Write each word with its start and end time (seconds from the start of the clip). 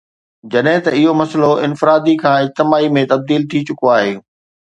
جڏهن 0.53 0.77
ته 0.85 0.89
اهو 0.99 1.11
مسئلو 1.21 1.49
انفرادي 1.67 2.15
کان 2.23 2.35
اجتماعي 2.45 2.89
۾ 2.97 3.03
تبديل 3.13 3.41
ٿي 3.53 3.59
چڪو 3.69 3.93
آهي 3.99 4.13